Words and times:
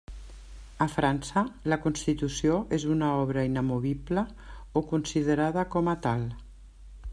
A 0.85 0.85
França, 0.93 1.43
la 1.73 1.77
constitució 1.83 2.57
és 2.79 2.87
una 2.95 3.11
obra 3.27 3.45
inamovible 3.51 4.25
o 4.81 4.83
considerada 4.95 5.69
com 5.77 5.95
a 5.95 5.99
tal. 6.07 6.29